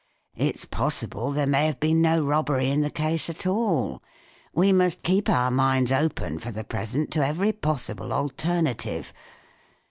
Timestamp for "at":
3.29-3.45